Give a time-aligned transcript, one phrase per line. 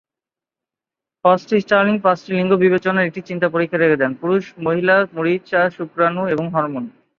[1.25, 6.83] Fausto-Sterling পাঁচটি লিঙ্গ বিবেচনার একটি চিন্তা পরীক্ষা রেখে যান: পুরুষ, মহিলা, মরিচা, শুক্রাণু এবং হরমোন।